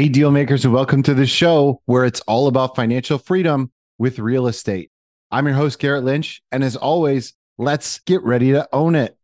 [0.00, 4.18] Hey, deal makers, and welcome to the show where it's all about financial freedom with
[4.18, 4.90] real estate.
[5.30, 6.40] I'm your host, Garrett Lynch.
[6.50, 9.18] And as always, let's get ready to own it.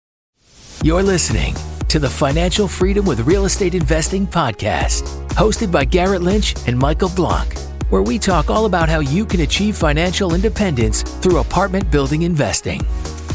[0.84, 1.54] You're listening
[1.88, 7.08] to the Financial Freedom with Real Estate Investing podcast, hosted by Garrett Lynch and Michael
[7.16, 7.56] Blank,
[7.88, 12.82] where we talk all about how you can achieve financial independence through apartment building investing.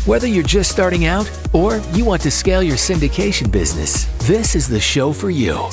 [0.05, 4.68] Whether you're just starting out or you want to scale your syndication business, this is
[4.68, 5.71] the show for you.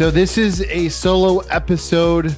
[0.00, 2.34] So, this is a solo episode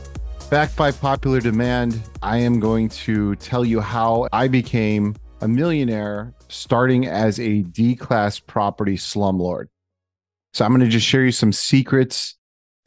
[0.51, 2.02] backed by popular demand.
[2.21, 7.95] I am going to tell you how I became a millionaire starting as a D
[7.95, 9.66] class property slumlord.
[10.55, 12.35] So, I'm going to just share you some secrets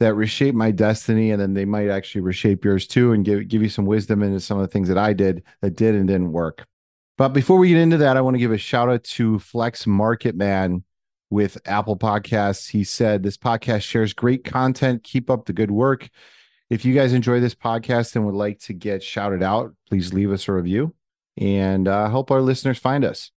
[0.00, 3.62] that reshape my destiny, and then they might actually reshape yours too, and give, give
[3.62, 6.32] you some wisdom into some of the things that I did that did and didn't
[6.32, 6.66] work.
[7.16, 9.86] But before we get into that, I want to give a shout out to Flex
[9.86, 10.84] Market Man
[11.30, 12.70] with Apple Podcasts.
[12.70, 15.04] He said, This podcast shares great content.
[15.04, 16.08] Keep up the good work.
[16.68, 20.32] If you guys enjoy this podcast and would like to get shouted out, please leave
[20.32, 20.94] us a review
[21.36, 23.30] and uh, help our listeners find us.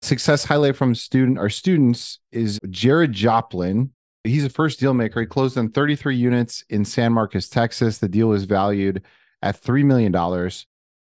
[0.00, 3.90] Success highlight from student our students is Jared Joplin.
[4.22, 5.20] He's a first deal maker.
[5.20, 7.98] He closed on 33 units in San Marcos, Texas.
[7.98, 9.02] The deal was valued
[9.42, 10.50] at $3 million.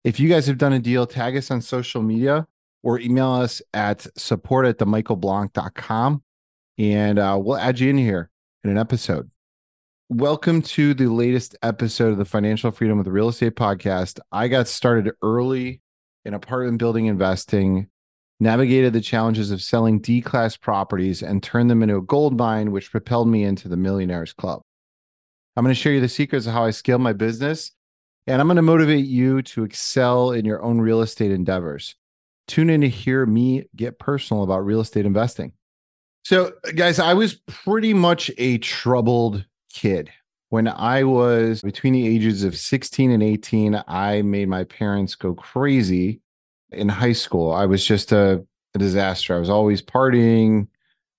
[0.03, 2.47] If you guys have done a deal, tag us on social media
[2.83, 6.23] or email us at support at themichaelblank.com
[6.79, 8.29] and uh, we'll add you in here
[8.63, 9.29] in an episode.
[10.07, 14.19] Welcome to the latest episode of the Financial Freedom with Real Estate Podcast.
[14.31, 15.81] I got started early
[16.25, 17.89] in apartment building investing,
[18.39, 22.71] navigated the challenges of selling D class properties, and turned them into a gold mine,
[22.71, 24.61] which propelled me into the Millionaires Club.
[25.55, 27.73] I'm going to share you the secrets of how I scale my business,
[28.25, 31.95] and I'm going to motivate you to excel in your own real estate endeavors
[32.49, 35.53] tune in to hear me get personal about real estate investing.
[36.23, 40.11] So, guys, I was pretty much a troubled kid.
[40.49, 45.33] When I was between the ages of 16 and 18, I made my parents go
[45.35, 46.21] crazy
[46.71, 47.51] in high school.
[47.51, 48.43] I was just a,
[48.73, 49.35] a disaster.
[49.35, 50.67] I was always partying,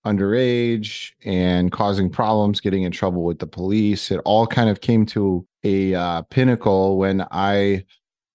[0.05, 4.11] underage, and causing problems, getting in trouble with the police.
[4.11, 7.85] It all kind of came to a uh, pinnacle when I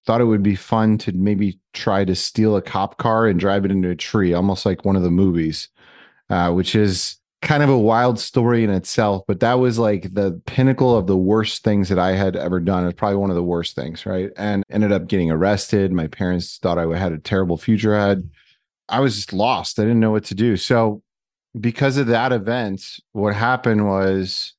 [0.06, 3.66] thought it would be fun to maybe try to steal a cop car and drive
[3.66, 5.70] it into a tree, almost like one of the movies,
[6.30, 9.24] uh, which is kind of a wild story in itself.
[9.28, 12.86] But that was like the pinnacle of the worst things that I had ever done.
[12.88, 14.32] It's probably one of the worst things, right?
[14.36, 15.92] And ended up getting arrested.
[15.92, 18.30] My parents thought I had a terrible future ahead.
[18.90, 19.80] I was just lost.
[19.80, 20.58] I didn't know what to do.
[20.58, 21.02] So,
[21.60, 24.55] because of that event, what happened was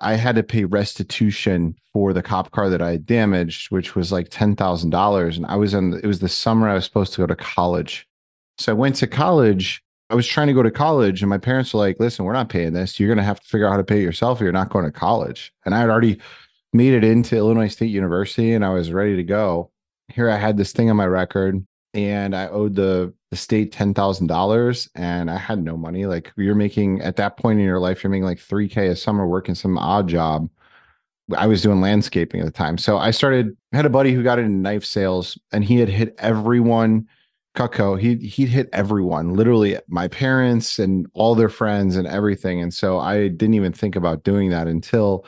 [0.00, 4.12] I had to pay restitution for the cop car that I had damaged, which was
[4.12, 5.36] like ten thousand dollars.
[5.36, 8.06] And I was in it was the summer I was supposed to go to college.
[8.58, 9.82] So I went to college.
[10.08, 12.48] I was trying to go to college, and my parents were like, listen, we're not
[12.48, 12.98] paying this.
[12.98, 14.84] You're gonna have to figure out how to pay it yourself or you're not going
[14.84, 15.52] to college.
[15.64, 16.20] And I had already
[16.72, 19.70] made it into Illinois State University and I was ready to go.
[20.08, 23.94] Here I had this thing on my record and I owed the the state ten
[23.94, 26.06] thousand dollars, and I had no money.
[26.06, 28.96] Like you're making at that point in your life, you're making like three k a
[28.96, 30.48] summer working some odd job.
[31.36, 33.56] I was doing landscaping at the time, so I started.
[33.72, 37.06] had a buddy who got into knife sales, and he had hit everyone.
[37.56, 42.60] Cutco, he he'd hit everyone, literally my parents and all their friends and everything.
[42.62, 45.24] And so I didn't even think about doing that until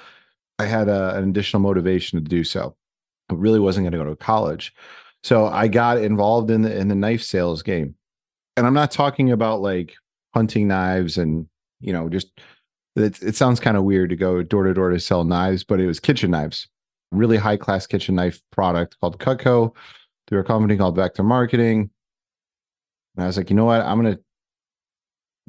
[0.58, 2.76] I had a, an additional motivation to do so.
[3.30, 4.72] I really wasn't going to go to college.
[5.22, 7.94] So I got involved in the in the knife sales game.
[8.56, 9.94] And I'm not talking about like
[10.34, 11.46] hunting knives and,
[11.80, 12.28] you know, just
[12.96, 15.80] it, it sounds kind of weird to go door to door to sell knives, but
[15.80, 16.68] it was kitchen knives,
[17.10, 19.74] really high class kitchen knife product called Cutco
[20.26, 21.90] through a company called Vector Marketing.
[23.16, 23.80] And I was like, you know what?
[23.82, 24.18] I'm to,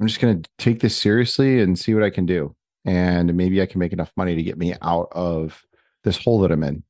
[0.00, 2.54] I'm just to take this seriously and see what I can do.
[2.84, 5.62] And maybe I can make enough money to get me out of
[6.04, 6.82] this hole that I'm in.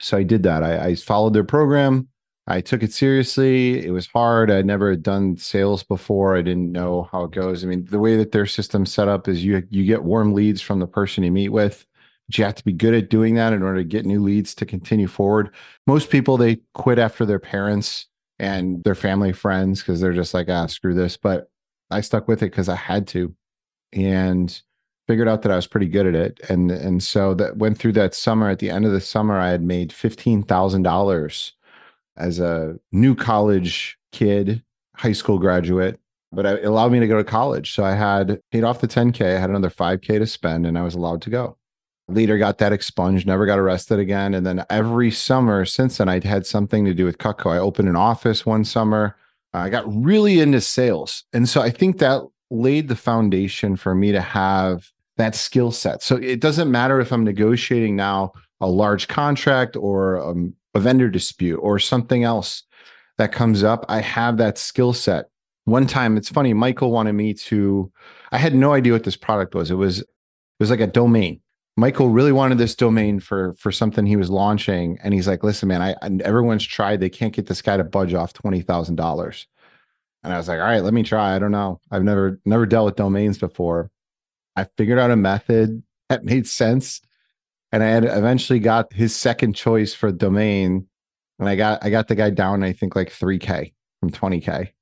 [0.00, 0.62] So I did that.
[0.62, 2.08] I, I followed their program.
[2.46, 3.84] I took it seriously.
[3.84, 4.50] It was hard.
[4.50, 6.36] I'd never done sales before.
[6.36, 7.62] I didn't know how it goes.
[7.62, 10.60] I mean, the way that their system set up is you you get warm leads
[10.60, 11.86] from the person you meet with.
[12.28, 14.54] But you have to be good at doing that in order to get new leads
[14.56, 15.50] to continue forward.
[15.86, 18.06] Most people they quit after their parents
[18.38, 21.16] and their family friends because they're just like, ah, screw this.
[21.16, 21.48] But
[21.90, 23.34] I stuck with it because I had to.
[23.92, 24.60] And
[25.06, 26.40] figured out that I was pretty good at it.
[26.48, 28.48] And and so that went through that summer.
[28.48, 31.52] At the end of the summer, I had made fifteen thousand dollars
[32.16, 34.62] as a new college kid,
[34.96, 35.98] high school graduate.
[36.34, 37.74] But it allowed me to go to college.
[37.74, 39.36] So I had paid off the 10K.
[39.36, 41.58] I had another 5K to spend and I was allowed to go.
[42.08, 44.34] Later got that expunged, never got arrested again.
[44.34, 47.52] And then every summer since then, I'd had something to do with Cutco.
[47.52, 49.16] I opened an office one summer.
[49.52, 51.24] I got really into sales.
[51.32, 56.02] And so I think that laid the foundation for me to have that skill set.
[56.02, 61.08] So it doesn't matter if I'm negotiating now a large contract or um, a vendor
[61.08, 62.64] dispute or something else
[63.18, 63.84] that comes up.
[63.88, 65.26] I have that skill set.
[65.64, 66.54] One time, it's funny.
[66.54, 67.92] Michael wanted me to.
[68.32, 69.70] I had no idea what this product was.
[69.70, 70.06] It was it
[70.58, 71.40] was like a domain.
[71.76, 75.68] Michael really wanted this domain for for something he was launching, and he's like, "Listen,
[75.68, 77.00] man, I everyone's tried.
[77.00, 79.46] They can't get this guy to budge off twenty thousand dollars."
[80.24, 81.34] And I was like, "All right, let me try.
[81.34, 81.80] I don't know.
[81.90, 83.90] I've never never dealt with domains before."
[84.56, 87.00] I figured out a method that made sense,
[87.72, 90.86] and I eventually got his second choice for domain,
[91.38, 92.62] and I got I got the guy down.
[92.62, 94.72] I think like three k from twenty k,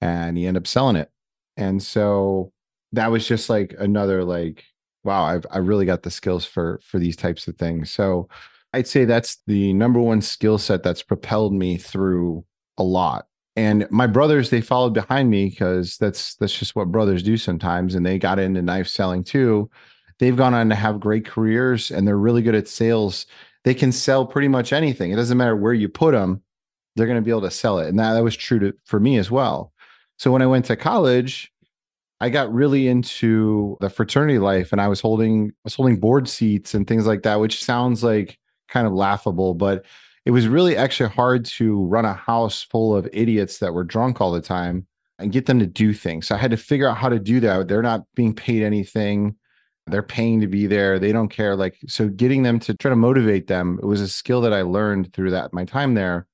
[0.00, 1.10] and he ended up selling it.
[1.56, 2.52] And so
[2.92, 4.64] that was just like another like
[5.04, 7.90] wow, I've I really got the skills for for these types of things.
[7.90, 8.28] So
[8.72, 12.44] I'd say that's the number one skill set that's propelled me through
[12.78, 13.26] a lot.
[13.56, 17.94] And my brothers, they followed behind me because that's that's just what brothers do sometimes.
[17.94, 19.70] And they got into knife selling too.
[20.20, 23.26] They've gone on to have great careers and they're really good at sales.
[23.64, 25.10] They can sell pretty much anything.
[25.10, 26.42] It doesn't matter where you put them,
[26.94, 27.88] they're going to be able to sell it.
[27.88, 29.72] And that, that was true to, for me as well.
[30.18, 31.50] So when I went to college,
[32.20, 36.28] I got really into the fraternity life and I was holding I was holding board
[36.28, 38.38] seats and things like that, which sounds like
[38.68, 39.86] kind of laughable, but
[40.26, 44.20] it was really actually hard to run a house full of idiots that were drunk
[44.20, 44.86] all the time
[45.18, 46.26] and get them to do things.
[46.26, 47.68] So I had to figure out how to do that.
[47.68, 49.36] They're not being paid anything.
[49.90, 50.98] They're paying to be there.
[50.98, 51.56] They don't care.
[51.56, 54.62] Like, so getting them to try to motivate them, it was a skill that I
[54.62, 56.26] learned through that my time there.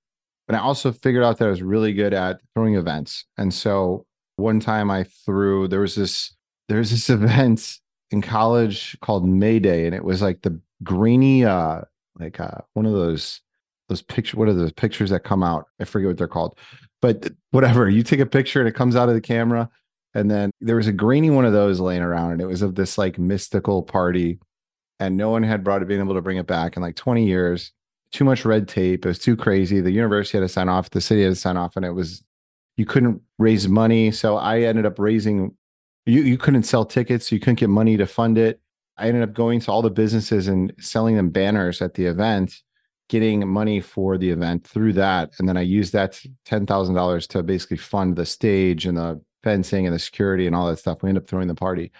[0.46, 3.24] But I also figured out that I was really good at throwing events.
[3.36, 4.06] And so
[4.36, 6.34] one time I threw there was this
[6.68, 7.78] there was this event
[8.10, 11.80] in college called May Day, and it was like the grainy uh
[12.18, 13.40] like uh one of those
[13.88, 15.66] those picture what are those pictures that come out?
[15.80, 16.58] I forget what they're called.
[17.02, 19.68] But whatever, you take a picture and it comes out of the camera.
[20.16, 22.74] And then there was a grainy one of those laying around, and it was of
[22.74, 24.38] this like mystical party.
[24.98, 27.26] And no one had brought it, been able to bring it back in like 20
[27.26, 27.70] years.
[28.12, 29.04] Too much red tape.
[29.04, 29.82] It was too crazy.
[29.82, 32.24] The university had to sign off, the city had to sign off, and it was
[32.78, 34.10] you couldn't raise money.
[34.10, 35.54] So I ended up raising
[36.06, 38.62] you you couldn't sell tickets, you couldn't get money to fund it.
[38.96, 42.62] I ended up going to all the businesses and selling them banners at the event,
[43.10, 45.32] getting money for the event through that.
[45.38, 46.12] And then I used that
[46.46, 50.80] $10,000 to basically fund the stage and the fencing and the security and all that
[50.80, 50.98] stuff.
[51.02, 51.92] We ended up throwing the party.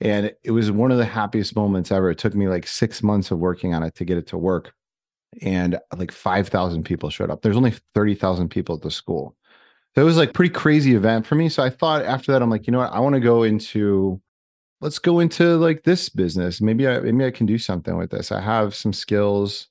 [0.00, 2.10] And it was one of the happiest moments ever.
[2.10, 4.72] It took me like six months of working on it to get it to work.
[5.40, 7.42] And like 5,000 people showed up.
[7.42, 9.34] There's only 30,000 people at the school.
[9.96, 11.48] That was like pretty crazy event for me.
[11.48, 12.92] So I thought after that, I'm like, you know what?
[12.92, 14.20] I want to go into
[14.80, 16.60] let's go into like this business.
[16.60, 18.30] Maybe I maybe I can do something with this.
[18.30, 19.68] I have some skills.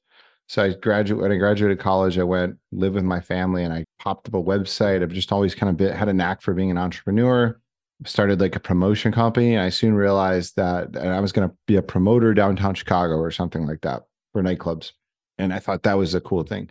[0.52, 3.86] So I graduated when I graduated college, I went live with my family and I
[4.00, 5.02] popped up a website.
[5.02, 7.58] I've just always kind of been, had a knack for being an entrepreneur.
[8.04, 9.54] Started like a promotion company.
[9.54, 13.32] And I soon realized that I was going to be a promoter downtown Chicago or
[13.32, 14.04] something like that
[14.34, 14.92] for nightclubs.
[15.38, 16.70] And I thought that was a cool thing.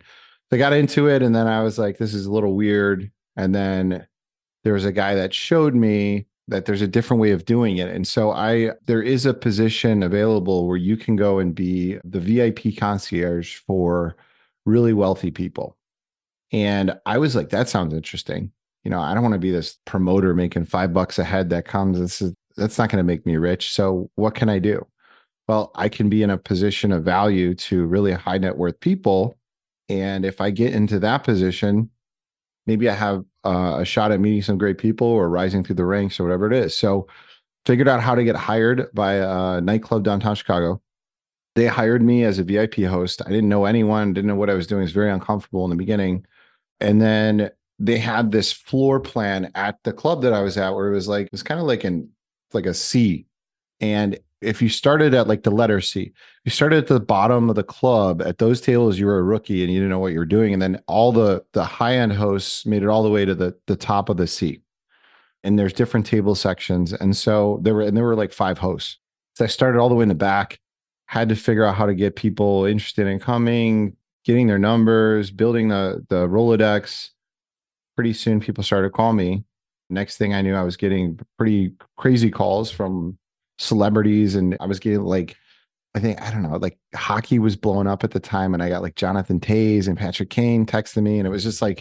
[0.51, 3.09] So I got into it and then I was like, this is a little weird.
[3.35, 4.05] And then
[4.63, 7.89] there was a guy that showed me that there's a different way of doing it.
[7.89, 12.19] And so I there is a position available where you can go and be the
[12.19, 14.15] VIP concierge for
[14.65, 15.77] really wealthy people.
[16.51, 18.51] And I was like, that sounds interesting.
[18.83, 21.65] You know, I don't want to be this promoter making five bucks a head that
[21.65, 21.99] comes.
[21.99, 23.71] This is that's not going to make me rich.
[23.71, 24.85] So what can I do?
[25.47, 29.37] Well, I can be in a position of value to really high net worth people.
[29.89, 31.89] And if I get into that position,
[32.65, 35.85] maybe I have uh, a shot at meeting some great people or rising through the
[35.85, 36.77] ranks or whatever it is.
[36.77, 37.07] So
[37.65, 40.81] figured out how to get hired by a nightclub downtown Chicago.
[41.55, 43.21] They hired me as a VIP host.
[43.25, 44.81] I didn't know anyone, didn't know what I was doing.
[44.81, 46.25] It was very uncomfortable in the beginning.
[46.79, 50.87] And then they had this floor plan at the club that I was at where
[50.87, 52.09] it was like, it was kind of like an
[52.53, 53.25] like a C.
[53.79, 56.11] And if you started at like the letter C,
[56.43, 59.63] you started at the bottom of the club at those tables, you were a rookie
[59.63, 60.53] and you didn't know what you were doing.
[60.53, 63.55] And then all the the high end hosts made it all the way to the
[63.67, 64.61] the top of the C.
[65.43, 66.93] And there's different table sections.
[66.93, 68.97] And so there were and there were like five hosts.
[69.35, 70.59] So I started all the way in the back,
[71.05, 73.95] had to figure out how to get people interested in coming,
[74.25, 77.09] getting their numbers, building the the Rolodex.
[77.95, 79.43] Pretty soon people started calling me.
[79.89, 83.17] Next thing I knew, I was getting pretty crazy calls from
[83.61, 85.37] celebrities and I was getting like
[85.93, 88.69] I think I don't know, like hockey was blowing up at the time, and I
[88.69, 91.79] got like Jonathan Toews and Patrick Kane texting me, and it was just like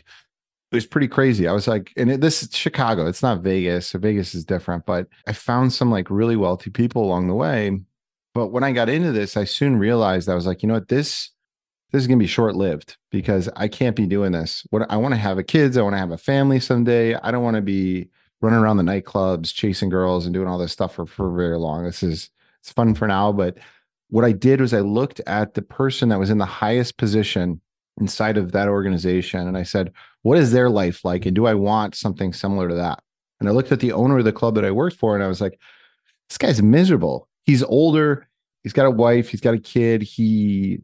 [0.72, 1.46] it was pretty crazy.
[1.46, 4.84] I was like, and it, this is Chicago, it's not Vegas, so Vegas is different,
[4.86, 7.80] but I found some like really wealthy people along the way.
[8.34, 10.88] But when I got into this, I soon realized I was like, you know what,
[10.88, 11.30] this
[11.92, 14.66] this is gonna be short lived because I can't be doing this.
[14.70, 17.14] What I want to have a kids, I want to have a family someday.
[17.14, 18.10] I don't want to be
[18.40, 21.84] running around the nightclubs, chasing girls and doing all this stuff for, for very long.
[21.84, 22.30] This is
[22.60, 23.32] it's fun for now.
[23.32, 23.58] But
[24.08, 27.60] what I did was I looked at the person that was in the highest position
[28.00, 29.92] inside of that organization and I said,
[30.22, 31.26] what is their life like?
[31.26, 33.02] And do I want something similar to that?
[33.38, 35.28] And I looked at the owner of the club that I worked for and I
[35.28, 35.58] was like,
[36.28, 37.28] this guy's miserable.
[37.44, 38.28] He's older.
[38.62, 39.28] He's got a wife.
[39.28, 40.02] He's got a kid.
[40.02, 40.80] He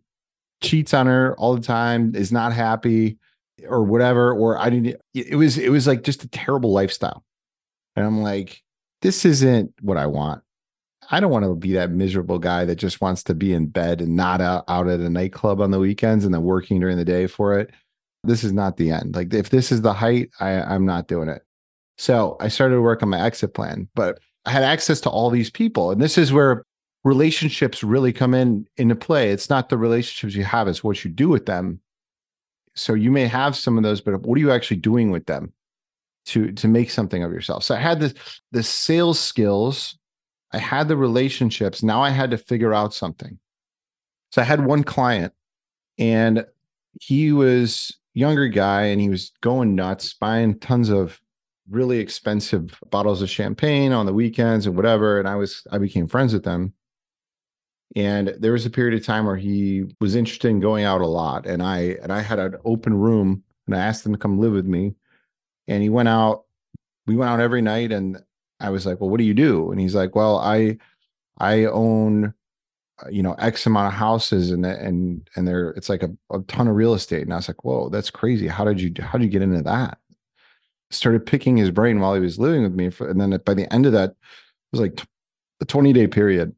[0.63, 3.19] cheats on her all the time, is not happy
[3.69, 4.33] or whatever.
[4.33, 7.25] Or I didn't, it was, it was like just a terrible lifestyle.
[7.97, 8.63] And I'm like,
[9.03, 10.43] this isn't what I want.
[11.11, 14.01] I don't want to be that miserable guy that just wants to be in bed
[14.01, 17.05] and not out, out at a nightclub on the weekends and then working during the
[17.05, 17.71] day for it.
[18.25, 19.15] This is not the end.
[19.15, 21.43] Like if this is the height, I, I'm not doing it.
[21.97, 25.31] So I started to work on my exit plan, but I had access to all
[25.31, 25.91] these people.
[25.91, 26.65] And this is where
[27.05, 29.31] relationships really come in into play.
[29.31, 31.81] It's not the relationships you have, it's what you do with them.
[32.75, 35.53] So you may have some of those, but what are you actually doing with them
[36.27, 37.65] to to make something of yourself?
[37.65, 38.15] So I had the
[38.53, 39.99] the sales skills,
[40.53, 41.83] I had the relationships.
[41.83, 43.39] Now I had to figure out something.
[44.31, 45.33] So I had one client
[45.99, 46.45] and
[47.01, 51.21] he was younger guy and he was going nuts, buying tons of
[51.69, 55.19] really expensive bottles of champagne on the weekends and whatever.
[55.19, 56.73] And I was I became friends with them.
[57.95, 61.07] And there was a period of time where he was interested in going out a
[61.07, 61.47] lot.
[61.47, 64.53] And I and I had an open room and I asked him to come live
[64.53, 64.95] with me.
[65.69, 66.45] And he went out,
[67.07, 68.19] we went out every night and
[68.61, 69.71] I was like, Well, what do you do?
[69.71, 70.79] And he's like, Well, I
[71.39, 72.35] I own
[73.05, 76.41] uh, you know x amount of houses and and and there it's like a, a
[76.49, 79.19] ton of real estate and i was like whoa that's crazy how did you how
[79.19, 79.99] did you get into that
[80.91, 83.71] started picking his brain while he was living with me for, and then by the
[83.71, 84.17] end of that it
[84.73, 85.03] was like
[85.61, 86.55] a 20 day period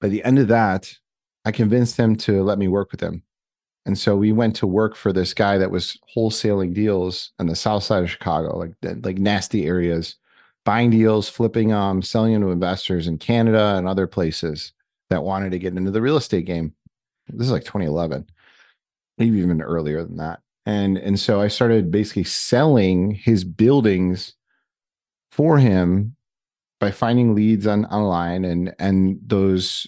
[0.00, 0.92] by the end of that,
[1.44, 3.22] I convinced him to let me work with him.
[3.88, 7.56] And so we went to work for this guy that was wholesaling deals on the
[7.56, 10.16] south side of Chicago, like like nasty areas,
[10.66, 14.74] buying deals, flipping them, selling them to investors in Canada and other places
[15.08, 16.74] that wanted to get into the real estate game.
[17.28, 18.28] This is like 2011,
[19.16, 20.40] maybe even earlier than that.
[20.66, 24.34] And and so I started basically selling his buildings
[25.30, 26.14] for him
[26.78, 29.86] by finding leads on online and and those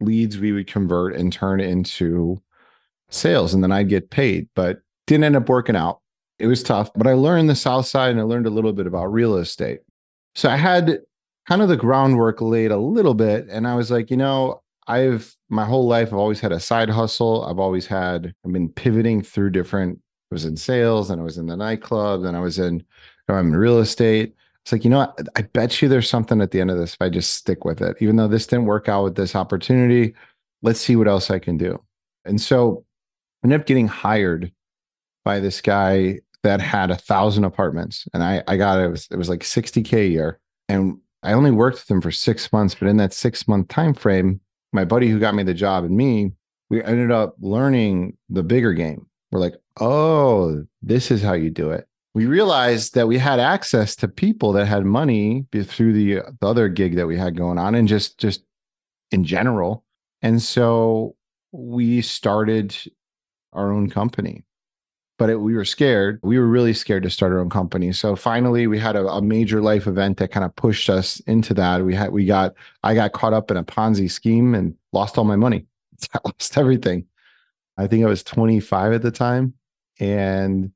[0.00, 2.42] leads we would convert and turn into
[3.10, 6.00] sales and then I'd get paid but didn't end up working out
[6.38, 8.86] it was tough but I learned the south side and I learned a little bit
[8.86, 9.80] about real estate
[10.34, 11.00] so I had
[11.46, 15.34] kind of the groundwork laid a little bit and I was like you know I've
[15.48, 19.22] my whole life I've always had a side hustle I've always had I've been pivoting
[19.22, 19.98] through different
[20.30, 22.84] I was in sales and I was in the nightclub and I was in
[23.28, 24.34] I'm in real estate
[24.66, 25.28] it's like, you know what?
[25.36, 27.80] I bet you there's something at the end of this if I just stick with
[27.80, 27.96] it.
[28.00, 30.12] Even though this didn't work out with this opportunity,
[30.60, 31.80] let's see what else I can do.
[32.24, 32.84] And so
[33.44, 34.52] ended up getting hired
[35.24, 38.06] by this guy that had a thousand apartments.
[38.14, 40.40] And I, I got it was it was like 60K a year.
[40.68, 43.94] And I only worked with him for six months, but in that six month time
[43.94, 44.40] frame,
[44.72, 46.32] my buddy who got me the job and me,
[46.70, 49.06] we ended up learning the bigger game.
[49.32, 53.94] We're like, oh, this is how you do it we realized that we had access
[53.94, 57.74] to people that had money through the, the other gig that we had going on
[57.74, 58.42] and just just
[59.10, 59.84] in general
[60.22, 61.14] and so
[61.52, 62.74] we started
[63.56, 64.44] our own company
[65.18, 68.14] but it, we were scared we were really scared to start our own company so
[68.14, 71.84] finally we had a, a major life event that kind of pushed us into that
[71.84, 75.24] we had we got i got caught up in a ponzi scheme and lost all
[75.24, 75.66] my money
[76.14, 77.04] i lost everything
[77.76, 79.54] i think i was 25 at the time
[79.98, 80.70] and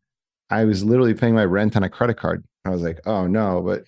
[0.50, 2.44] I was literally paying my rent on a credit card.
[2.64, 3.84] I was like, oh no, but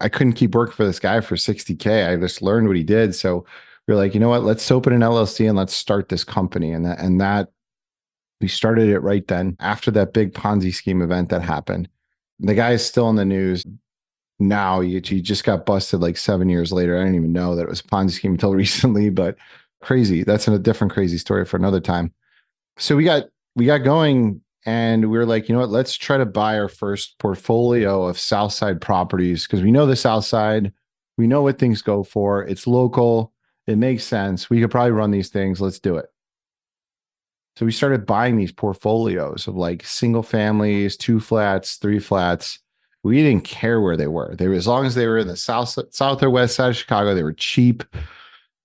[0.00, 2.08] I couldn't keep working for this guy for 60K.
[2.08, 3.14] I just learned what he did.
[3.14, 3.44] So
[3.86, 4.44] we are like, you know what?
[4.44, 6.72] Let's open an LLC and let's start this company.
[6.72, 7.50] And that, and that
[8.40, 11.88] we started it right then after that big Ponzi scheme event that happened.
[12.40, 13.64] The guy is still in the news
[14.38, 14.80] now.
[14.80, 16.96] He, just got busted like seven years later.
[16.96, 19.36] I didn't even know that it was a Ponzi scheme until recently, but
[19.80, 20.24] crazy.
[20.24, 22.12] That's a different crazy story for another time.
[22.78, 23.24] So we got
[23.54, 25.70] we got going and we are like, you know what?
[25.70, 30.72] Let's try to buy our first portfolio of Southside properties because we know the Southside.
[31.16, 32.42] We know what things go for.
[32.42, 33.32] It's local.
[33.66, 34.50] It makes sense.
[34.50, 35.60] We could probably run these things.
[35.60, 36.06] Let's do it.
[37.56, 42.58] So we started buying these portfolios of like single families, two flats, three flats.
[43.04, 44.34] We didn't care where they were.
[44.34, 46.76] They were as long as they were in the south, south or west side of
[46.76, 47.14] Chicago.
[47.14, 47.84] They were cheap.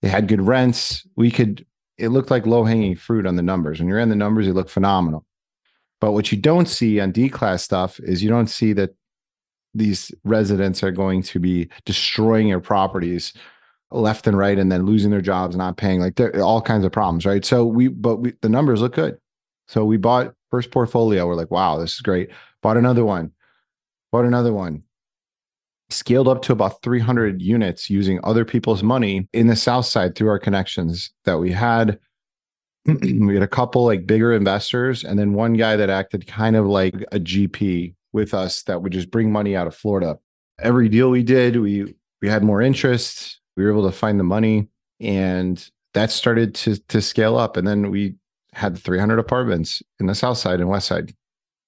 [0.02, 1.06] They had good rents.
[1.16, 1.66] We could.
[1.98, 3.80] It looked like low hanging fruit on the numbers.
[3.80, 5.26] When you're in the numbers, it looked phenomenal.
[6.00, 8.96] But what you don't see on D class stuff is you don't see that
[9.74, 13.34] these residents are going to be destroying your properties
[13.92, 16.92] left and right and then losing their jobs, not paying like there all kinds of
[16.92, 17.44] problems, right?
[17.44, 19.18] So we, but we, the numbers look good.
[19.68, 21.28] So we bought first portfolio.
[21.28, 22.30] We're like, wow, this is great.
[22.62, 23.32] Bought another one,
[24.12, 24.84] bought another one.
[25.90, 30.30] scaled up to about 300 units using other people's money in the south side through
[30.30, 32.00] our connections that we had
[32.86, 36.66] we had a couple like bigger investors and then one guy that acted kind of
[36.66, 40.18] like a gp with us that would just bring money out of florida
[40.60, 44.24] every deal we did we we had more interest we were able to find the
[44.24, 44.68] money
[45.00, 48.16] and that started to to scale up and then we
[48.54, 51.14] had 300 apartments in the south side and west side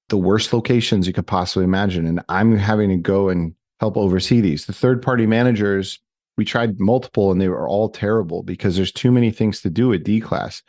[0.09, 4.39] the worst locations you could possibly imagine and i'm having to go and help oversee
[4.39, 4.67] these.
[4.67, 5.99] The third party managers,
[6.37, 9.91] we tried multiple and they were all terrible because there's too many things to do
[9.91, 10.61] at D class.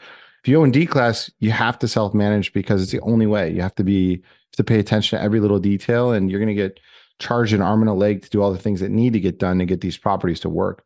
[0.43, 3.53] If you own D class, you have to self manage because it's the only way.
[3.53, 6.55] You have to be to pay attention to every little detail and you're going to
[6.55, 6.81] get
[7.19, 9.39] charged an arm and a leg to do all the things that need to get
[9.39, 10.83] done to get these properties to work.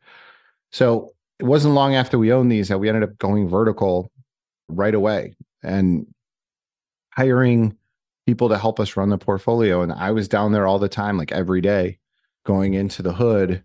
[0.71, 4.11] So it wasn't long after we owned these that we ended up going vertical
[4.69, 6.05] right away and
[7.11, 7.75] hiring
[8.25, 9.81] people to help us run the portfolio.
[9.81, 11.97] And I was down there all the time, like every day
[12.45, 13.63] going into the hood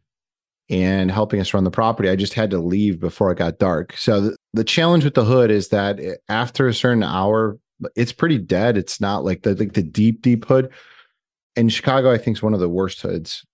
[0.71, 2.09] and helping us run the property.
[2.09, 3.97] I just had to leave before it got dark.
[3.97, 7.59] So the, the challenge with the hood is that after a certain hour,
[7.97, 8.77] it's pretty dead.
[8.77, 10.71] It's not like the like the deep deep hood.
[11.57, 13.45] In Chicago, I think is one of the worst hoods.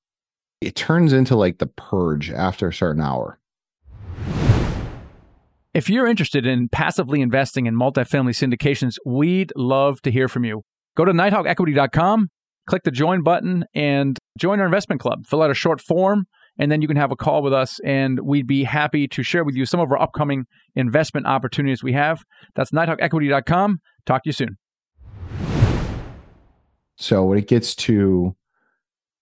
[0.61, 3.39] It turns into like the purge after a certain hour.
[5.75, 10.63] If you're interested in passively investing in multifamily syndications, we'd love to hear from you.
[10.97, 12.31] Go to nighthawkequity.com
[12.69, 15.27] click the join button and join our investment club.
[15.27, 16.27] Fill out a short form,
[16.59, 19.43] and then you can have a call with us, and we'd be happy to share
[19.43, 20.45] with you some of our upcoming
[20.77, 22.23] investment opportunities we have.
[22.55, 23.79] That's nighthawkequity.com.
[24.07, 24.59] Talk to you soon.
[26.97, 28.37] So when it gets to,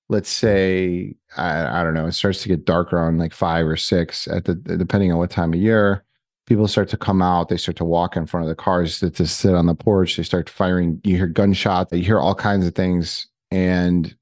[0.09, 3.77] let's say, I, I don't know, it starts to get darker on like five or
[3.77, 6.05] six at the depending on what time of year
[6.47, 9.11] people start to come out they start to walk in front of the cars to,
[9.11, 12.65] to sit on the porch they start firing you hear gunshots you hear all kinds
[12.65, 14.15] of things and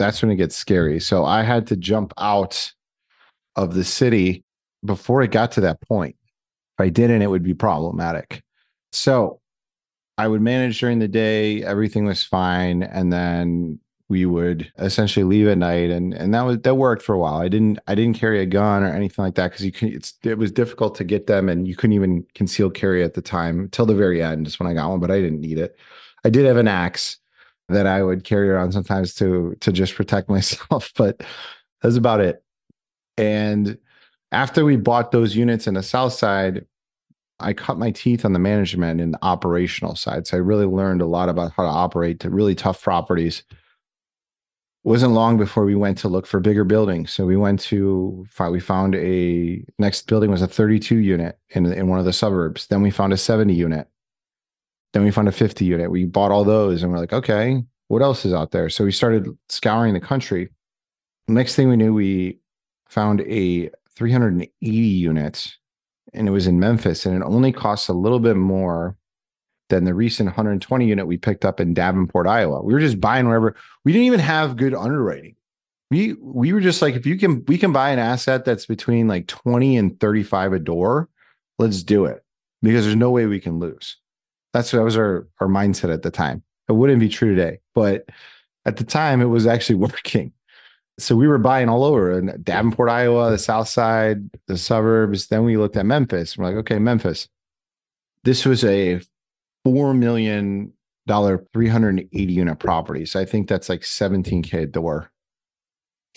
[0.00, 0.98] that's when it gets scary.
[0.98, 2.72] So I had to jump out
[3.54, 4.44] of the city
[4.82, 6.16] before it got to that point.
[6.78, 8.42] If I didn't, it would be problematic.
[8.92, 9.40] So
[10.16, 12.82] I would manage during the day, everything was fine.
[12.82, 13.78] And then
[14.10, 17.36] we would essentially leave at night and and that was that worked for a while.
[17.36, 20.14] I didn't I didn't carry a gun or anything like that because you can it's
[20.24, 23.68] it was difficult to get them and you couldn't even conceal carry at the time
[23.70, 25.76] till the very end is when I got one, but I didn't need it.
[26.24, 27.18] I did have an axe
[27.68, 31.22] that I would carry around sometimes to to just protect myself, but
[31.80, 32.42] that's about it.
[33.16, 33.78] And
[34.32, 36.66] after we bought those units in the south side,
[37.38, 40.26] I cut my teeth on the management and the operational side.
[40.26, 43.44] So I really learned a lot about how to operate to really tough properties.
[44.82, 47.12] Wasn't long before we went to look for bigger buildings.
[47.12, 51.88] So we went to we found a next building was a 32 unit in in
[51.88, 52.66] one of the suburbs.
[52.66, 53.88] Then we found a 70 unit.
[54.92, 55.90] Then we found a 50 unit.
[55.90, 58.70] We bought all those and we're like, okay, what else is out there?
[58.70, 60.48] So we started scouring the country.
[61.28, 62.38] Next thing we knew, we
[62.88, 65.58] found a 380 units
[66.12, 68.96] and it was in Memphis and it only costs a little bit more
[69.70, 72.62] than the recent 120 unit we picked up in Davenport, Iowa.
[72.62, 75.36] We were just buying wherever we didn't even have good underwriting.
[75.90, 79.08] We we were just like, if you can we can buy an asset that's between
[79.08, 81.08] like 20 and 35 a door,
[81.58, 82.24] let's do it
[82.62, 83.96] because there's no way we can lose.
[84.52, 86.42] That's that was our our mindset at the time.
[86.68, 88.08] It wouldn't be true today, but
[88.64, 90.32] at the time it was actually working.
[90.98, 95.28] So we were buying all over in Davenport, Iowa, the South Side, the suburbs.
[95.28, 96.36] Then we looked at Memphis.
[96.36, 97.28] We're like, okay, Memphis.
[98.22, 99.00] This was a
[99.64, 100.72] four million
[101.06, 103.04] dollar, 380 unit property.
[103.04, 105.10] So I think that's like 17k a door.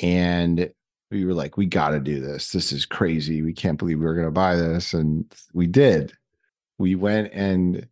[0.01, 0.71] And
[1.11, 2.51] we were like, we got to do this.
[2.51, 3.41] This is crazy.
[3.41, 4.93] We can't believe we were going to buy this.
[4.93, 6.13] And we did.
[6.77, 7.87] We went and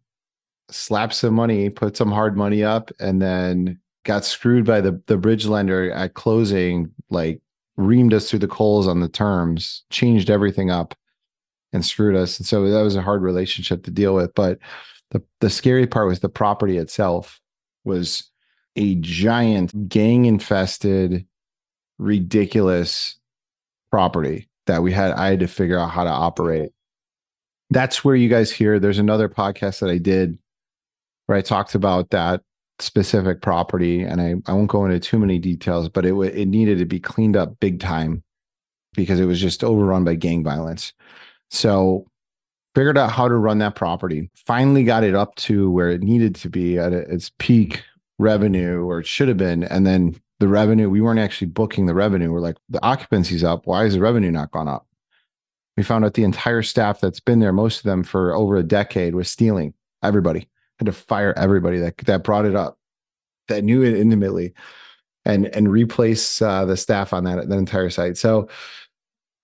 [0.69, 5.17] slapped some money, put some hard money up, and then got screwed by the the
[5.17, 7.41] bridge lender at closing, like
[7.77, 10.95] reamed us through the coals on the terms, changed everything up,
[11.73, 12.39] and screwed us.
[12.39, 14.33] And so that was a hard relationship to deal with.
[14.33, 14.59] But
[15.11, 17.39] the the scary part was the property itself
[17.83, 18.29] was
[18.75, 21.25] a giant gang infested,
[21.99, 23.19] ridiculous
[23.91, 25.11] property that we had.
[25.11, 26.71] I had to figure out how to operate.
[27.69, 28.79] That's where you guys hear.
[28.79, 30.37] There's another podcast that I did
[31.25, 32.41] where I talked about that
[32.79, 36.79] specific property, and I, I won't go into too many details, but it it needed
[36.79, 38.23] to be cleaned up big time
[38.93, 40.93] because it was just overrun by gang violence.
[41.49, 42.05] So
[42.75, 44.29] figured out how to run that property.
[44.35, 47.83] Finally got it up to where it needed to be at its peak
[48.19, 51.93] revenue, or it should have been, and then the revenue we weren't actually booking the
[51.93, 52.31] revenue.
[52.31, 53.65] We're like the occupancy's up.
[53.65, 54.87] Why is the revenue not gone up?
[55.77, 58.63] We found out the entire staff that's been there, most of them for over a
[58.63, 60.47] decade, was stealing everybody
[60.79, 62.77] had to fire everybody that that brought it up,
[63.47, 64.53] that knew it intimately.
[65.25, 68.17] and and replace uh, the staff on that that entire site.
[68.17, 68.49] So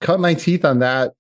[0.02, 1.14] cut my teeth on that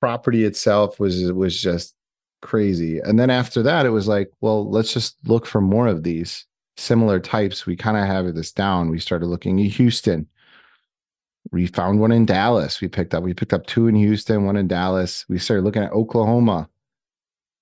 [0.00, 1.94] property itself was was just
[2.42, 2.98] crazy.
[2.98, 6.46] And then after that, it was like, well, let's just look for more of these
[6.76, 7.66] similar types.
[7.66, 8.90] We kind of have this down.
[8.90, 10.26] We started looking at Houston.
[11.52, 12.80] We found one in Dallas.
[12.80, 13.22] We picked up.
[13.22, 15.24] We picked up two in Houston, one in Dallas.
[15.28, 16.68] We started looking at Oklahoma,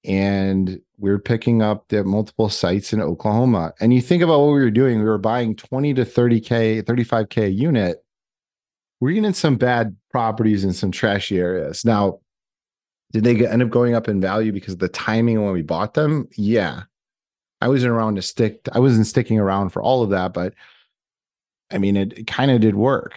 [0.05, 3.73] and we are picking up the multiple sites in Oklahoma.
[3.81, 4.99] And you think about what we were doing.
[4.99, 8.05] We were buying 20 to 30K, 35K a unit.
[9.01, 11.85] We're getting some bad properties in some trashy areas.
[11.85, 12.19] Now,
[13.13, 15.95] did they end up going up in value because of the timing when we bought
[15.95, 16.29] them?
[16.37, 16.83] Yeah.
[17.61, 20.55] I wasn't around to stick, I wasn't sticking around for all of that, but
[21.71, 23.15] I mean, it, it kind of did work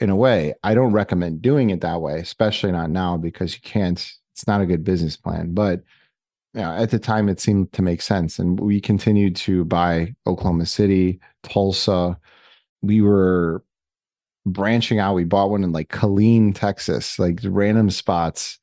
[0.00, 0.54] in a way.
[0.64, 3.98] I don't recommend doing it that way, especially not now because you can't,
[4.32, 5.54] it's not a good business plan.
[5.54, 5.82] But
[6.54, 8.38] yeah, at the time it seemed to make sense.
[8.38, 12.18] And we continued to buy Oklahoma City, Tulsa.
[12.82, 13.64] We were
[14.46, 15.14] branching out.
[15.14, 18.58] We bought one in like Killeen, Texas, like random spots.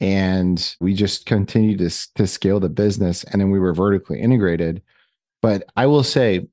[0.00, 3.24] And we just continued to, to scale the business.
[3.24, 4.82] And then we were vertically integrated.
[5.42, 6.48] But I will say,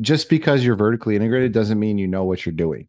[0.00, 2.88] just because you're vertically integrated doesn't mean you know what you're doing.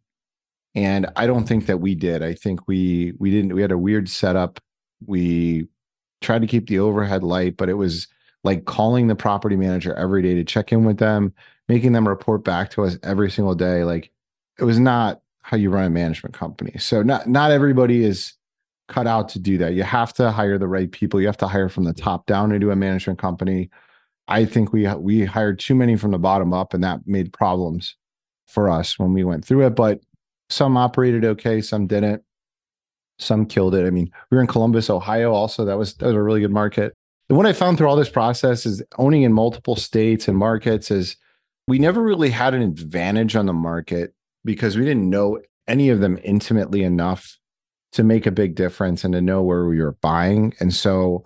[0.74, 2.22] And I don't think that we did.
[2.22, 4.58] I think we we didn't we had a weird setup.
[5.06, 5.68] We
[6.22, 8.08] tried to keep the overhead light, but it was
[8.44, 11.34] like calling the property manager every day to check in with them,
[11.68, 13.84] making them report back to us every single day.
[13.84, 14.10] Like
[14.58, 16.78] it was not how you run a management company.
[16.78, 18.32] So not not everybody is
[18.88, 19.74] cut out to do that.
[19.74, 21.20] You have to hire the right people.
[21.20, 23.70] You have to hire from the top down into a management company.
[24.28, 27.96] I think we we hired too many from the bottom up, and that made problems
[28.46, 29.74] for us when we went through it.
[29.74, 30.00] But
[30.50, 32.22] some operated okay, some didn't
[33.18, 33.86] some killed it.
[33.86, 35.32] I mean, we were in Columbus, Ohio.
[35.32, 36.94] Also, that was that was a really good market.
[37.28, 40.90] And what I found through all this process is owning in multiple states and markets
[40.90, 41.16] is
[41.66, 44.14] we never really had an advantage on the market
[44.44, 47.38] because we didn't know any of them intimately enough
[47.92, 50.54] to make a big difference and to know where we were buying.
[50.60, 51.24] And so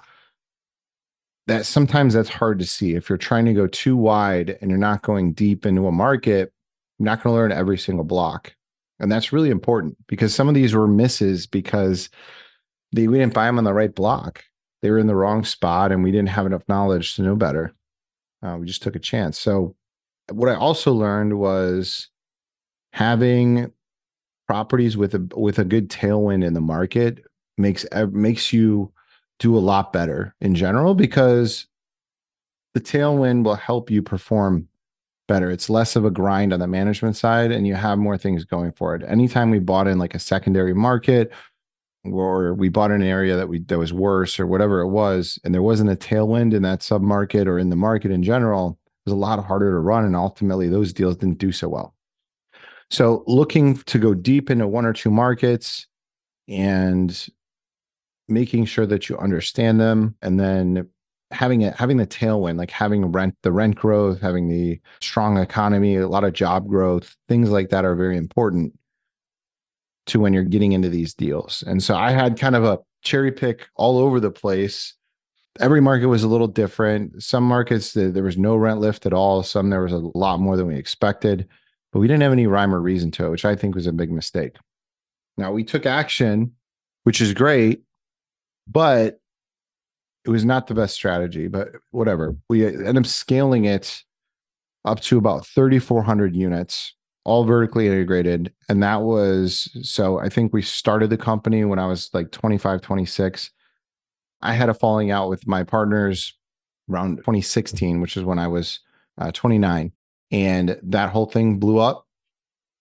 [1.47, 2.95] that sometimes that's hard to see.
[2.95, 6.53] If you're trying to go too wide and you're not going deep into a market,
[6.99, 8.55] you're not going to learn every single block.
[8.99, 12.09] And that's really important because some of these were misses because
[12.93, 14.43] they, we didn't buy them on the right block.
[14.83, 17.75] They were in the wrong spot and we didn't have enough knowledge to know better.
[18.43, 19.39] Uh, we just took a chance.
[19.39, 19.75] So,
[20.33, 22.09] what I also learned was
[22.93, 23.73] having
[24.47, 27.25] properties with a with a good tailwind in the market
[27.59, 28.93] makes makes you
[29.39, 31.67] do a lot better in general because
[32.75, 34.69] the tailwind will help you perform
[35.29, 35.51] better.
[35.51, 38.73] It's less of a grind on the management side and you have more things going
[38.73, 39.03] for it.
[39.07, 41.33] Anytime we bought in like a secondary market
[42.05, 45.39] or we bought in an area that we that was worse or whatever it was
[45.45, 48.79] and there wasn't a tailwind in that sub market or in the market in general,
[48.85, 51.96] it was a lot harder to run and ultimately those deals didn't do so well.
[52.91, 55.87] So looking to go deep into one or two markets
[56.49, 57.29] and
[58.29, 60.89] making sure that you understand them and then
[61.33, 65.97] having it having the tailwind like having rent the rent growth having the strong economy
[65.97, 68.73] a lot of job growth things like that are very important
[70.07, 71.63] to when you're getting into these deals.
[71.67, 74.95] And so i had kind of a cherry pick all over the place.
[75.61, 77.23] Every market was a little different.
[77.23, 79.43] Some markets there was no rent lift at all.
[79.43, 81.49] Some there was a lot more than we expected
[81.93, 83.93] but we didn't have any rhyme or reason to it which i think was a
[83.93, 84.57] big mistake
[85.37, 86.53] now we took action
[87.05, 87.83] which is great
[88.67, 89.21] but
[90.27, 92.37] it was not the best strategy, but whatever.
[92.49, 94.03] We ended up scaling it
[94.85, 96.95] up to about 3,400 units,
[97.25, 98.53] all vertically integrated.
[98.69, 102.81] And that was so I think we started the company when I was like 25,
[102.81, 103.51] 26.
[104.43, 106.35] I had a falling out with my partners
[106.91, 108.81] around 2016, which is when I was
[109.19, 109.93] uh, 29.
[110.31, 112.07] And that whole thing blew up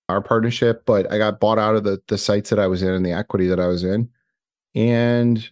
[0.10, 2.90] our partnership, but I got bought out of the, the sites that I was in
[2.90, 4.10] and the equity that I was in.
[4.74, 5.48] And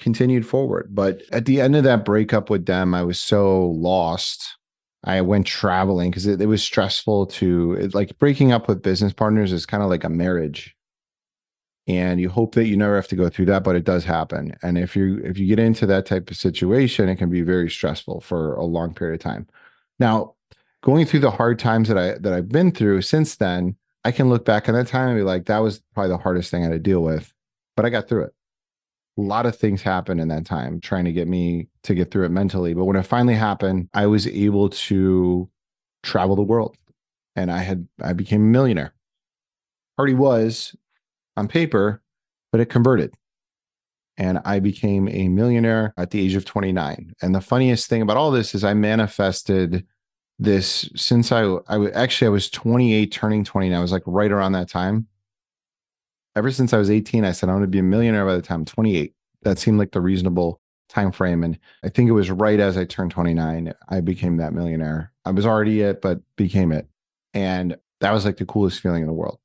[0.00, 0.88] continued forward.
[0.90, 4.56] But at the end of that breakup with them, I was so lost.
[5.04, 9.12] I went traveling because it, it, was stressful to it, like breaking up with business
[9.12, 10.76] partners is kind of like a marriage.
[11.86, 14.56] And you hope that you never have to go through that, but it does happen.
[14.62, 17.70] And if you if you get into that type of situation, it can be very
[17.70, 19.48] stressful for a long period of time.
[19.98, 20.34] Now,
[20.82, 24.28] going through the hard times that I that I've been through since then, I can
[24.28, 26.66] look back on that time and be like, that was probably the hardest thing I
[26.66, 27.32] had to deal with,
[27.76, 28.34] but I got through it
[29.18, 32.24] a lot of things happened in that time trying to get me to get through
[32.24, 32.74] it mentally.
[32.74, 35.48] But when it finally happened, I was able to
[36.02, 36.76] travel the world
[37.36, 38.94] and I had, I became a millionaire.
[39.98, 40.74] Already was
[41.36, 42.02] on paper,
[42.52, 43.12] but it converted.
[44.16, 47.14] And I became a millionaire at the age of 29.
[47.22, 49.86] And the funniest thing about all this is I manifested
[50.40, 53.78] this since I I actually I was 28 turning 29.
[53.78, 55.06] I was like right around that time.
[56.34, 58.42] Ever since I was 18, I said I want to be a millionaire by the
[58.42, 59.14] time I'm 28.
[59.42, 61.44] That seemed like the reasonable time frame.
[61.44, 65.12] And I think it was right as I turned 29, I became that millionaire.
[65.24, 66.88] I was already it, but became it.
[67.34, 69.38] And that was like the coolest feeling in the world.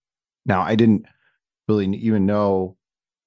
[0.46, 1.06] Now I didn't
[1.68, 2.78] really even know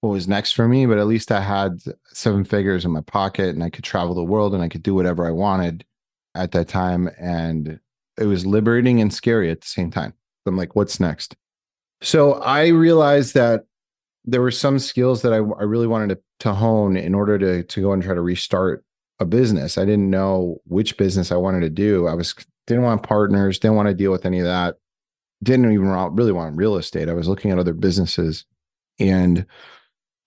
[0.00, 3.50] what was next for me, but at least I had seven figures in my pocket
[3.50, 5.84] and I could travel the world and I could do whatever I wanted
[6.34, 7.10] at that time.
[7.18, 7.80] And
[8.18, 10.14] it was liberating and scary at the same time.
[10.46, 11.36] I'm like, what's next?
[12.00, 13.64] So I realized that
[14.24, 17.62] there were some skills that I, I really wanted to, to hone in order to,
[17.62, 18.84] to go and try to restart
[19.20, 19.78] a business.
[19.78, 22.06] I didn't know which business I wanted to do.
[22.06, 22.34] I was
[22.66, 24.76] didn't want partners, didn't want to deal with any of that.
[25.42, 27.08] Didn't even really want real estate.
[27.08, 28.44] I was looking at other businesses
[28.98, 29.46] and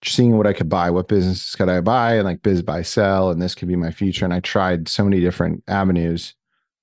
[0.04, 3.54] seeing what I could buy, what businesses could I buy, and like BizBuySell, and this
[3.54, 4.24] could be my future.
[4.24, 6.34] And I tried so many different avenues,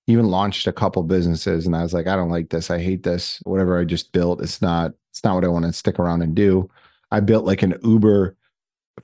[0.07, 3.03] even launched a couple businesses, and I was like, I don't like this, I hate
[3.03, 3.39] this.
[3.43, 6.35] Whatever I just built, it's not, it's not what I want to stick around and
[6.35, 6.69] do.
[7.11, 8.35] I built like an Uber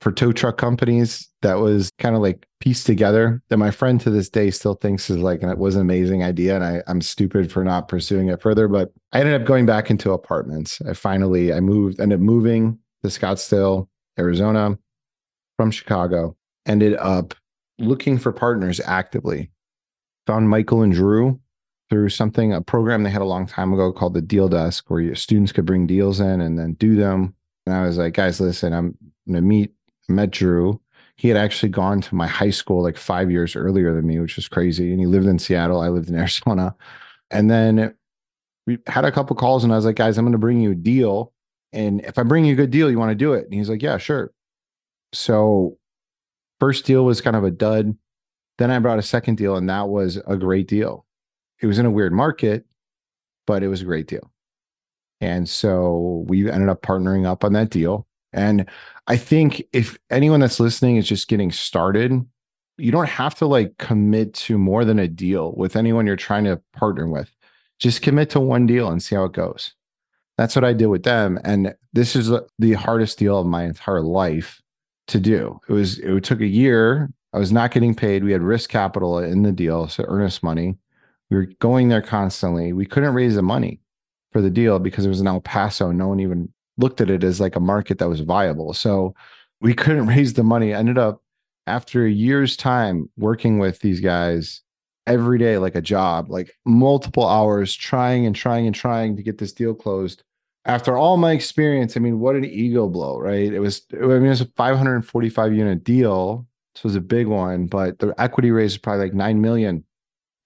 [0.00, 4.10] for tow truck companies that was kind of like pieced together that my friend to
[4.10, 7.50] this day still thinks is like it was an amazing idea and I, i'm stupid
[7.50, 11.52] for not pursuing it further but i ended up going back into apartments i finally
[11.52, 14.78] i moved ended up moving to scottsdale Arizona
[15.56, 17.34] from Chicago, ended up
[17.78, 19.50] looking for partners actively.
[20.26, 21.40] Found Michael and Drew
[21.88, 25.14] through something, a program they had a long time ago called the Deal Desk, where
[25.14, 27.34] students could bring deals in and then do them.
[27.64, 28.96] And I was like, guys, listen, I'm
[29.32, 29.72] to meet,
[30.08, 30.80] met Drew.
[31.16, 34.36] He had actually gone to my high school like five years earlier than me, which
[34.36, 34.90] was crazy.
[34.90, 35.80] And he lived in Seattle.
[35.80, 36.74] I lived in Arizona.
[37.30, 37.94] And then
[38.66, 40.76] we had a couple calls, and I was like, guys, I'm to bring you a
[40.76, 41.32] deal
[41.72, 43.44] and if I bring you a good deal, you want to do it?
[43.44, 44.32] And he's like, yeah, sure.
[45.12, 45.78] So
[46.60, 47.96] first deal was kind of a dud.
[48.58, 51.04] Then I brought a second deal, and that was a great deal.
[51.60, 52.64] It was in a weird market,
[53.46, 54.30] but it was a great deal.
[55.20, 58.06] And so we ended up partnering up on that deal.
[58.32, 58.68] And
[59.06, 62.12] I think if anyone that's listening is just getting started,
[62.78, 66.44] you don't have to like commit to more than a deal with anyone you're trying
[66.44, 67.30] to partner with.
[67.78, 69.75] Just commit to one deal and see how it goes.
[70.38, 71.38] That's what I did with them.
[71.44, 74.60] And this is the hardest deal of my entire life
[75.08, 75.60] to do.
[75.68, 77.10] It was, it took a year.
[77.32, 78.24] I was not getting paid.
[78.24, 80.76] We had risk capital in the deal, so earnest money.
[81.30, 82.72] We were going there constantly.
[82.72, 83.80] We couldn't raise the money
[84.32, 85.90] for the deal because it was in El Paso.
[85.90, 88.74] No one even looked at it as like a market that was viable.
[88.74, 89.14] So
[89.60, 90.74] we couldn't raise the money.
[90.74, 91.22] I ended up
[91.66, 94.62] after a year's time working with these guys
[95.06, 99.38] every day like a job, like multiple hours trying and trying and trying to get
[99.38, 100.22] this deal closed.
[100.64, 103.52] After all my experience, I mean, what an ego blow, right?
[103.52, 106.46] It was, I mean, it was a 545 unit deal.
[106.74, 109.84] This was a big one, but the equity raise is probably like 9 million.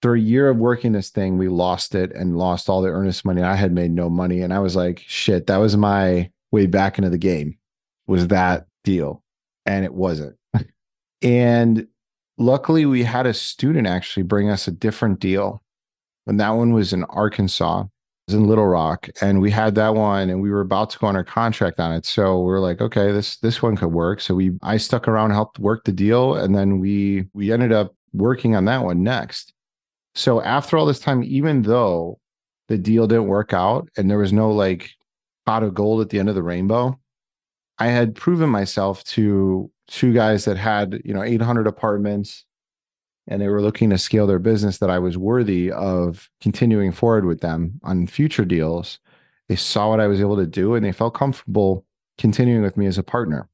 [0.01, 3.23] Through a year of working this thing, we lost it and lost all the earnest
[3.23, 3.43] money.
[3.43, 4.41] I had made no money.
[4.41, 7.57] And I was like, shit, that was my way back into the game,
[8.07, 9.23] was that deal.
[9.65, 10.37] And it wasn't.
[11.21, 11.87] and
[12.41, 15.63] luckily we had a student actually bring us a different deal.
[16.27, 17.85] And that one was in arkansas
[18.27, 21.07] was in little rock and we had that one and we were about to go
[21.07, 22.05] on our contract on it.
[22.05, 24.21] So we are like okay this this one could work.
[24.21, 27.95] So we i stuck around helped work the deal and then we we ended up
[28.13, 29.53] working on that one next.
[30.13, 32.19] So after all this time even though
[32.67, 34.91] the deal didn't work out and there was no like
[35.45, 36.97] pot of gold at the end of the rainbow
[37.79, 42.45] i had proven myself to two guys that had you know 800 apartments
[43.27, 47.25] and they were looking to scale their business that I was worthy of continuing forward
[47.25, 48.99] with them on future deals.
[49.47, 51.85] They saw what I was able to do and they felt comfortable
[52.17, 53.47] continuing with me as a partner.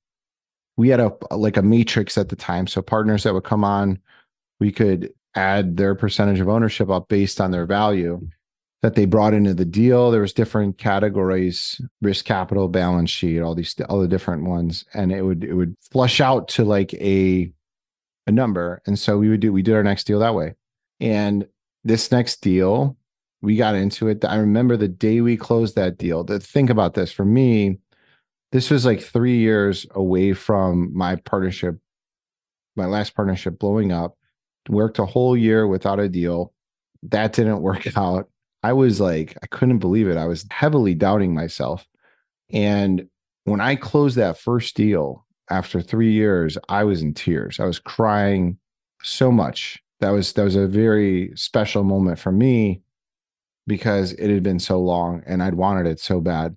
[0.78, 4.00] We had a like a matrix at the time, so partners that would come on,
[4.60, 8.28] we could add their percentage of ownership up based on their value
[8.88, 10.12] that they brought into the deal.
[10.12, 15.12] There was different categories, risk capital, balance sheet, all these all the different ones, and
[15.12, 17.52] it would it would flush out to like a
[18.28, 18.82] a number.
[18.86, 20.56] And so we would do we did our next deal that way.
[21.02, 21.46] And
[21.84, 22.96] this next deal,
[23.42, 24.24] we got into it.
[24.24, 26.24] I remember the day we closed that deal.
[26.24, 27.80] To think about this for me,
[28.54, 31.76] this was like three years away from my partnership,
[32.78, 34.18] my last partnership blowing up.
[34.70, 36.54] Worked a whole year without a deal.
[37.04, 38.30] That didn't work out.
[38.64, 40.18] I was like, I couldn't believe it.
[40.18, 41.88] I was heavily doubting myself.
[42.52, 43.08] And
[43.46, 47.60] when I closed that first deal after three years, I was in tears.
[47.60, 48.58] I was crying
[49.04, 49.82] so much.
[50.00, 52.82] That was that was a very special moment for me
[53.66, 56.56] because it had been so long and I'd wanted it so bad.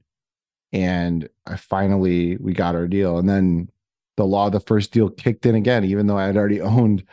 [0.72, 3.18] And I finally we got our deal.
[3.18, 3.68] And then
[4.16, 7.04] the law of the first deal kicked in again, even though I had already owned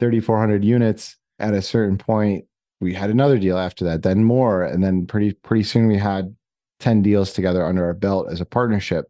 [0.00, 2.44] 3,400 units at a certain point
[2.82, 4.64] we had another deal after that, then more.
[4.64, 6.34] And then pretty, pretty soon we had
[6.80, 9.08] 10 deals together under our belt as a partnership.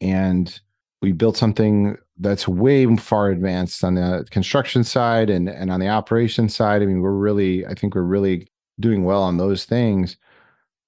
[0.00, 0.60] And
[1.02, 5.88] we built something that's way far advanced on the construction side and, and on the
[5.88, 6.80] operation side.
[6.80, 8.46] I mean, we're really, I think we're really
[8.78, 10.16] doing well on those things.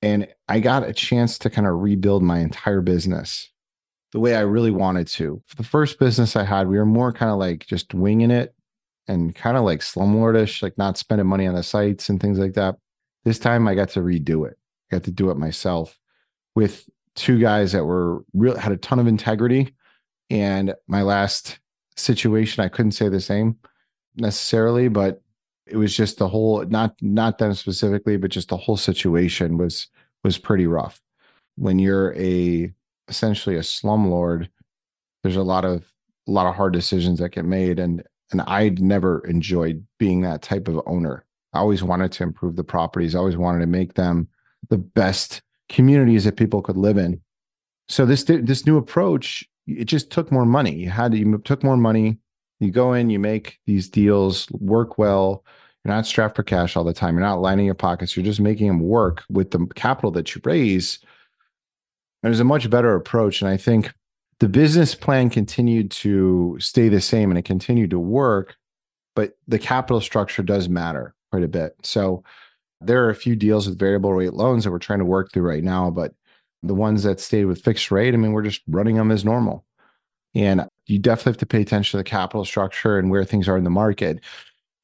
[0.01, 3.51] And I got a chance to kind of rebuild my entire business
[4.13, 5.43] the way I really wanted to.
[5.47, 8.55] For the first business I had, we were more kind of like just winging it
[9.11, 12.55] and kind of like slumlordish, like not spending money on the sites and things like
[12.55, 12.77] that.
[13.25, 14.57] This time I got to redo it.
[14.91, 15.99] I got to do it myself
[16.55, 19.75] with two guys that were real had a ton of integrity.
[20.31, 21.59] And my last
[21.97, 23.57] situation, I couldn't say the same
[24.17, 25.21] necessarily, but
[25.67, 29.89] it was just the whole not not them specifically, but just the whole situation was
[30.23, 31.01] was pretty rough.
[31.57, 32.73] When you're a
[33.09, 34.49] essentially a slumlord,
[35.25, 35.93] there's a lot of
[36.29, 40.43] a lot of hard decisions that get made and and I'd never enjoyed being that
[40.43, 41.25] type of owner.
[41.53, 43.15] I always wanted to improve the properties.
[43.15, 44.29] I always wanted to make them
[44.69, 47.21] the best communities that people could live in.
[47.89, 50.75] So this this new approach, it just took more money.
[50.75, 52.19] You had to, you took more money.
[52.61, 55.45] You go in, you make these deals work well.
[55.85, 57.15] You're not strapped for cash all the time.
[57.15, 58.15] You're not lining your pockets.
[58.15, 60.99] You're just making them work with the capital that you raise.
[62.23, 63.41] And it's a much better approach.
[63.41, 63.93] And I think
[64.41, 68.57] the business plan continued to stay the same and it continued to work,
[69.15, 71.75] but the capital structure does matter quite a bit.
[71.83, 72.25] So
[72.81, 75.47] there are a few deals with variable rate loans that we're trying to work through
[75.47, 76.15] right now, but
[76.63, 79.65] the ones that stayed with fixed rate, I mean, we're just running them as normal.
[80.35, 83.57] And you definitely have to pay attention to the capital structure and where things are
[83.57, 84.21] in the market.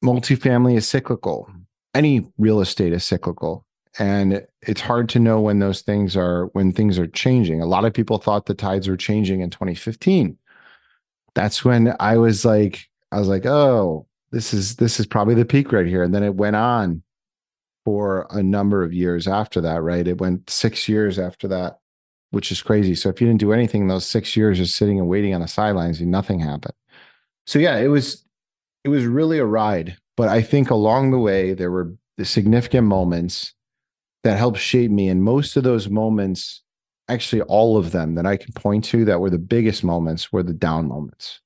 [0.03, 1.49] Multifamily is cyclical.
[1.93, 3.65] Any real estate is cyclical.
[3.99, 7.61] And it's hard to know when those things are when things are changing.
[7.61, 10.37] A lot of people thought the tides were changing in 2015.
[11.33, 15.45] That's when I was like, I was like, oh, this is this is probably the
[15.45, 16.03] peak right here.
[16.03, 17.01] And then it went on
[17.85, 20.07] for a number of years after that, right?
[20.07, 21.79] It went six years after that,
[22.31, 22.93] which is crazy.
[22.95, 25.41] So if you didn't do anything in those six years, just sitting and waiting on
[25.41, 26.73] the sidelines, nothing happened.
[27.45, 28.25] So yeah, it was
[28.83, 29.97] it was really a ride.
[30.15, 33.53] But I think along the way there were the significant moments
[34.23, 35.09] that helped shape me.
[35.09, 36.61] And most of those moments,
[37.07, 40.43] actually all of them that I can point to that were the biggest moments were
[40.43, 41.39] the down moments.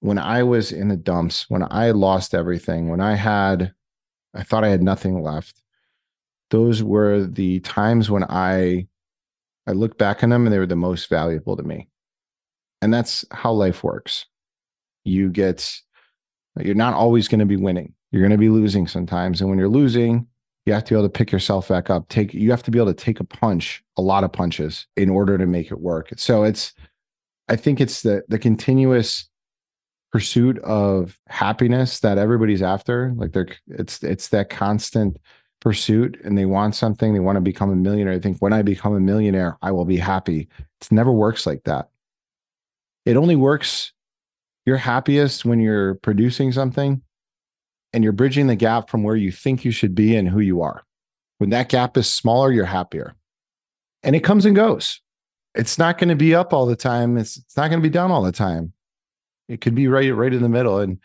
[0.00, 3.72] When I was in the dumps, when I lost everything, when I had,
[4.34, 5.60] I thought I had nothing left.
[6.50, 8.86] Those were the times when I,
[9.66, 11.88] I look back on them and they were the most valuable to me.
[12.80, 14.26] And that's how life works.
[15.04, 15.68] You get,
[16.56, 17.94] you're not always going to be winning.
[18.12, 19.40] You're going to be losing sometimes.
[19.40, 20.28] And when you're losing,
[20.68, 22.08] you have to be able to pick yourself back up.
[22.08, 25.08] Take you have to be able to take a punch a lot of punches in
[25.08, 26.10] order to make it work.
[26.16, 26.74] So it's
[27.48, 29.28] i think it's the the continuous
[30.12, 33.14] pursuit of happiness that everybody's after.
[33.16, 35.16] Like they're it's it's that constant
[35.60, 38.14] pursuit and they want something they want to become a millionaire.
[38.14, 40.48] I think when i become a millionaire i will be happy.
[40.80, 41.88] It never works like that.
[43.06, 43.92] It only works
[44.66, 47.00] you're happiest when you're producing something
[47.92, 50.62] and you're bridging the gap from where you think you should be and who you
[50.62, 50.84] are.
[51.38, 53.14] When that gap is smaller, you're happier.
[54.02, 55.00] And it comes and goes.
[55.54, 57.16] It's not going to be up all the time.
[57.16, 58.72] It's, it's not going to be down all the time.
[59.48, 60.78] It could be right right in the middle.
[60.78, 60.98] And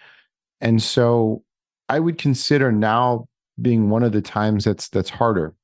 [0.60, 1.44] and so
[1.90, 3.28] I would consider now
[3.62, 5.56] being one of the times that's that's harder.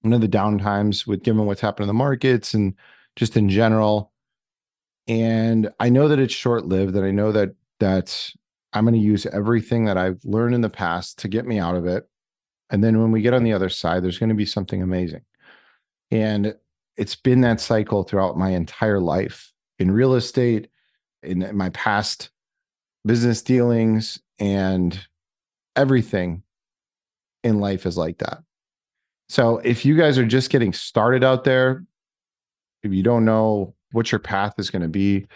[0.00, 2.74] One of the down times with given what's happened in the markets and
[3.16, 4.12] just in general.
[5.06, 8.30] And I know that it's short lived, and I know that that
[8.74, 11.76] I'm going to use everything that I've learned in the past to get me out
[11.76, 12.08] of it.
[12.70, 15.22] And then when we get on the other side, there's going to be something amazing.
[16.10, 16.54] And
[16.96, 20.68] it's been that cycle throughout my entire life in real estate,
[21.22, 22.30] in my past
[23.04, 25.06] business dealings, and
[25.76, 26.42] everything
[27.42, 28.42] in life is like that.
[29.28, 31.84] So if you guys are just getting started out there,
[32.82, 35.26] if you don't know what your path is going to be,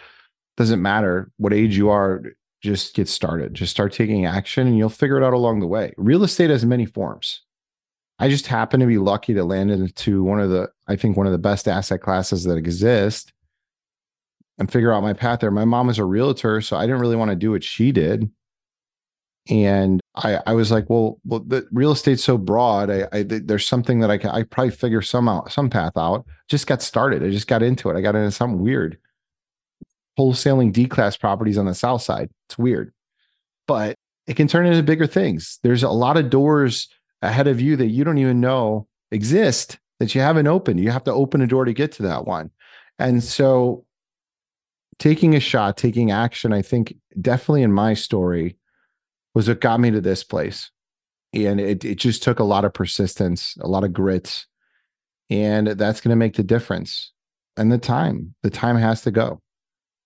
[0.57, 2.23] doesn't matter what age you are
[2.61, 3.53] just get started.
[3.53, 5.93] Just start taking action and you'll figure it out along the way.
[5.97, 7.41] Real estate has many forms.
[8.19, 11.25] I just happen to be lucky to land into one of the, I think, one
[11.25, 13.31] of the best asset classes that exist
[14.57, 15.51] and figure out my path there.
[15.51, 18.29] My mom is a realtor, so I didn't really want to do what she did.
[19.49, 22.91] And I, I was like, well, well, the real estate's so broad.
[22.91, 26.25] I, I there's something that I can, I probably figure some out, some path out.
[26.49, 27.23] Just got started.
[27.23, 27.95] I just got into it.
[27.95, 28.97] I got into something weird
[30.19, 32.29] wholesaling D class properties on the south side.
[32.47, 32.93] It's weird,
[33.67, 33.95] but
[34.27, 35.59] it can turn into bigger things.
[35.63, 36.89] There's a lot of doors
[37.21, 40.79] ahead of you that you don't even know exist that you haven't opened.
[40.79, 42.51] You have to open a door to get to that one.
[42.99, 43.85] And so
[44.97, 48.57] taking a shot, taking action, I think definitely in my story
[49.33, 50.69] was what got me to this place.
[51.33, 54.45] And it, it just took a lot of persistence, a lot of grit.
[55.29, 57.13] And that's going to make the difference.
[57.55, 59.41] And the time, the time has to go.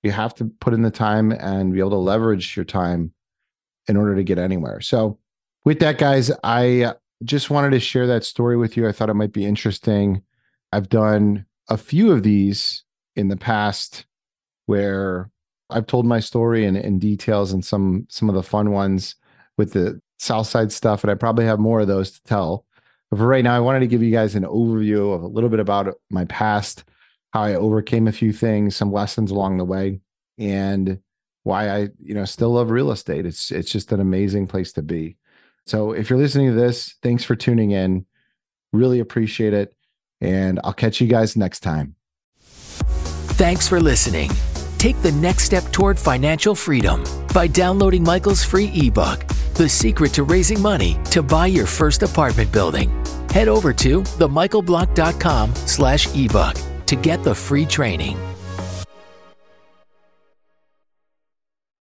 [0.03, 3.13] You have to put in the time and be able to leverage your time
[3.87, 4.81] in order to get anywhere.
[4.81, 5.17] So,
[5.65, 6.93] with that, guys, I
[7.23, 8.87] just wanted to share that story with you.
[8.87, 10.21] I thought it might be interesting.
[10.71, 12.83] I've done a few of these
[13.15, 14.05] in the past
[14.65, 15.29] where
[15.69, 19.15] I've told my story in, in details and some some of the fun ones
[19.57, 22.65] with the South Side stuff, and I probably have more of those to tell.
[23.09, 25.49] But for right now, I wanted to give you guys an overview of a little
[25.49, 26.83] bit about my past,
[27.33, 30.01] how I overcame a few things, some lessons along the way,
[30.37, 30.99] and
[31.41, 33.25] why I, you know, still love real estate.
[33.25, 35.17] It's it's just an amazing place to be.
[35.65, 38.05] So if you're listening to this, thanks for tuning in.
[38.71, 39.75] Really appreciate it.
[40.21, 41.95] And I'll catch you guys next time.
[42.39, 44.29] Thanks for listening.
[44.77, 47.03] Take the next step toward financial freedom
[47.33, 49.25] by downloading Michael's free ebook,
[49.55, 52.89] The Secret to Raising Money to Buy Your First Apartment Building.
[53.31, 58.32] Head over to themichaelblank.com slash ebook to get the free training.